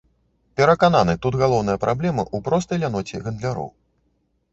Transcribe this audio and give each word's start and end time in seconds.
Перакананы, 0.59 1.13
тут 1.25 1.33
галоўная 1.41 1.75
праблема 1.83 2.23
ў 2.23 2.37
простай 2.47 2.81
ляноце 2.85 3.21
гандляроў. 3.27 3.69